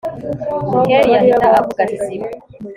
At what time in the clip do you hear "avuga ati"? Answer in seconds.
1.59-1.95